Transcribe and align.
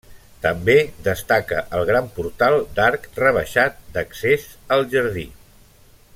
També 0.43 0.75
destaca 1.07 1.59
el 1.79 1.85
gran 1.91 2.09
portal 2.15 2.57
d'arc 2.79 3.07
rebaixat 3.25 3.79
d'accés 3.99 4.49
al 4.77 4.87
jardí. 4.97 5.29